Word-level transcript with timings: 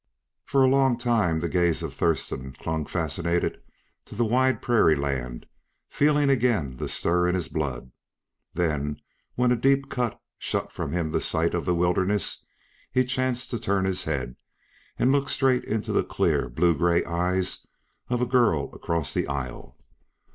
For 0.45 0.63
a 0.63 0.67
long 0.67 0.97
time 0.97 1.41
the 1.41 1.47
gaze 1.47 1.83
of 1.83 1.93
Thurston 1.93 2.53
clung 2.53 2.87
fascinated 2.87 3.61
to 4.05 4.15
the 4.15 4.25
wide 4.25 4.59
prairie 4.59 4.95
land, 4.95 5.45
feeling 5.89 6.27
again 6.27 6.77
the 6.77 6.89
stir 6.89 7.27
in 7.27 7.35
his 7.35 7.47
blood. 7.49 7.91
Then, 8.51 8.97
when 9.35 9.51
a 9.51 9.55
deep 9.55 9.91
cut 9.91 10.19
shut 10.39 10.71
from 10.71 10.91
him 10.91 11.11
the 11.11 11.21
sight 11.21 11.53
of 11.53 11.65
the 11.65 11.75
wilderness, 11.75 12.43
he 12.91 13.05
chanced 13.05 13.51
to 13.51 13.59
turn 13.59 13.85
his 13.85 14.05
head, 14.05 14.35
and 14.97 15.11
looked 15.11 15.29
straight 15.29 15.65
into 15.65 15.93
the 15.93 16.03
clear, 16.03 16.49
blue 16.49 16.73
gray 16.73 17.03
eyes 17.05 17.67
of 18.09 18.21
a 18.21 18.25
girl 18.25 18.73
across 18.73 19.13
the 19.13 19.27
aisle. 19.27 19.77